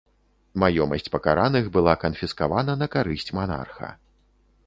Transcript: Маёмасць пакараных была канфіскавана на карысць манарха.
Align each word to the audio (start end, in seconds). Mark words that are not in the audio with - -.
Маёмасць 0.61 1.09
пакараных 1.15 1.67
была 1.75 1.93
канфіскавана 2.03 2.77
на 2.83 2.87
карысць 2.97 3.33
манарха. 3.41 3.93